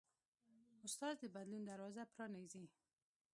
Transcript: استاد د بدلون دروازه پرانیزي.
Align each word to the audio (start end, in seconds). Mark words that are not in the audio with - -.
استاد 0.87 1.15
د 1.21 1.23
بدلون 1.35 1.63
دروازه 1.69 2.03
پرانیزي. 2.13 2.65